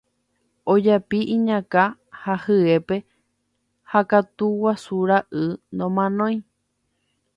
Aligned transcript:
Ojapi 0.71 1.19
iñakã 1.35 1.83
ha 2.21 2.33
hyépe 2.43 2.97
ha 3.91 3.99
katu 4.09 4.45
guasu 4.59 4.95
ra'y 5.09 5.45
nomanói. 5.77 6.35